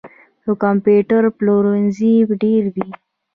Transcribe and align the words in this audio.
د 0.43 0.45
کمپیوټر 0.63 1.23
پلورنځي 1.37 2.13
ډیر 2.41 2.63
دي 2.75 2.87